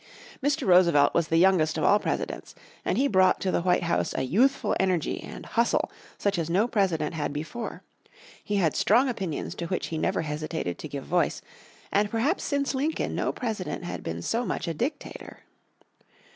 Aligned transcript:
Mr. 0.41 0.65
Roosevelt 0.65 1.13
was 1.13 1.27
the 1.27 1.37
youngest 1.37 1.77
of 1.77 1.83
all 1.83 1.99
presidents, 1.99 2.55
and 2.83 2.97
he 2.97 3.07
brought 3.07 3.39
to 3.41 3.51
the 3.51 3.61
White 3.61 3.83
House 3.83 4.15
a 4.17 4.23
youthful 4.23 4.75
energy 4.79 5.21
and 5.21 5.45
"hustle" 5.45 5.91
such 6.17 6.39
as 6.39 6.49
no 6.49 6.67
President 6.67 7.13
had 7.13 7.31
before. 7.31 7.83
He 8.43 8.55
had 8.55 8.75
strong 8.75 9.07
opinions 9.09 9.53
to 9.53 9.67
which 9.67 9.89
he 9.89 9.99
never 9.99 10.23
hesitated 10.23 10.79
to 10.79 10.87
give 10.89 11.03
voice, 11.05 11.43
and 11.91 12.09
perhaps 12.09 12.43
since 12.43 12.73
Lincoln 12.73 13.13
no 13.13 13.31
President 13.31 13.83
had 13.83 14.01
been 14.01 14.23
so 14.23 14.43
much 14.43 14.67
a 14.67 14.73
dictator. 14.73 15.41